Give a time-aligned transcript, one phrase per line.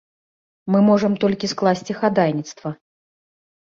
[0.75, 2.69] Мы можам толькі скласці хадайніцтва.